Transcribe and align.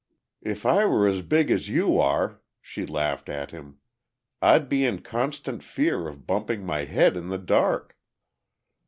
"If 0.41 0.65
I 0.65 0.85
were 0.87 1.07
as 1.07 1.21
big 1.21 1.51
as 1.51 1.69
you 1.69 1.99
are," 1.99 2.41
she 2.59 2.87
laughed 2.87 3.29
at 3.29 3.51
him, 3.51 3.77
"I'd 4.41 4.67
be 4.67 4.83
in 4.83 5.03
constant 5.03 5.61
fear 5.61 6.07
of 6.07 6.25
bumping 6.25 6.65
my 6.65 6.85
head 6.85 7.15
in 7.15 7.27
the 7.29 7.37
dark." 7.37 7.95